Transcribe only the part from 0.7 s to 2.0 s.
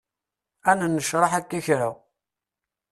nennecraḥ akka kra.